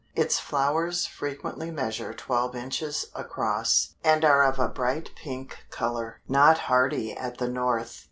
[0.15, 6.57] Its flowers frequently measure twelve inches across, and are of a bright pink color, not
[6.57, 7.99] hardy at the North.